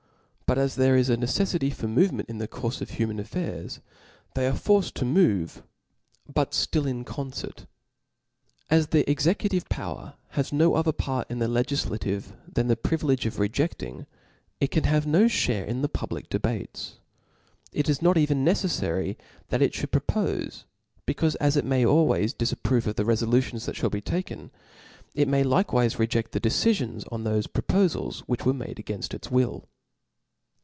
[0.51, 3.79] But as there is a ncccffity for movement in the courfe of human affairs,
[4.33, 5.63] they are forced to move,
[6.27, 7.65] but ftill in concert.
[8.69, 12.67] As the executive power has no other part in the ^ r ~: legiflative, than
[12.67, 14.07] the privilege of reJ€<aing,
[14.59, 16.97] it can have (_^ no fliare in the public debates.
[17.71, 19.15] It is not even nc ^\ J ceflary
[19.51, 20.65] that it fliould propofc,
[21.07, 24.51] becaufe as it may '^■"' aJways difapprove of the refolutions that fliall be taken,
[25.15, 29.63] it may likewife reje6t the decifions on thofe propofals which were made againft its will.